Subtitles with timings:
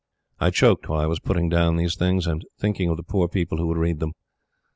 [0.39, 3.59] I choked while I was putting down these things and thinking of the poor people
[3.59, 4.13] who would read them.